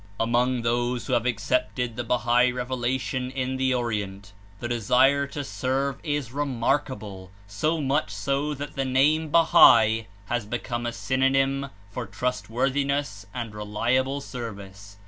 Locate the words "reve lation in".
2.51-3.57